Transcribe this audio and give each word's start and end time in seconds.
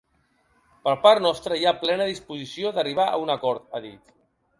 Per 0.85 0.93
part 1.03 1.21
nostra 1.25 1.59
hi 1.59 1.67
ha 1.67 1.73
plena 1.83 2.07
disposició 2.11 2.73
d’arribar 2.79 3.07
a 3.11 3.21
un 3.25 3.33
acord, 3.35 3.69
ha 3.71 3.83
dit. 3.85 4.11